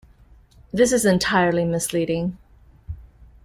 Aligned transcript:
This 0.73 0.91
is 0.93 1.05
entirely 1.05 1.63
misleading. 1.63 2.39